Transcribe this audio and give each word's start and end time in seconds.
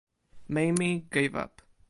Mamie 0.49 1.05
gave 1.11 1.35
up. 1.35 1.61